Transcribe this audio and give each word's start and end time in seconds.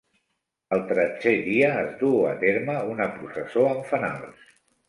El 0.77 0.79
tretzè 0.91 1.33
dia 1.49 1.69
es 1.83 1.93
duu 2.01 2.25
a 2.31 2.33
terme 2.47 2.81
una 2.95 3.09
processó 3.19 3.67
amb 3.75 3.89
fanals. 3.93 4.53